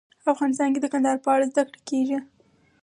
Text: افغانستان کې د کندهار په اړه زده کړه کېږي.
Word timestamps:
افغانستان 0.33 0.69
کې 0.73 0.79
د 0.81 0.87
کندهار 0.93 1.17
په 1.23 1.29
اړه 1.35 1.45
زده 1.51 1.61
کړه 1.67 1.79
کېږي. 1.89 2.17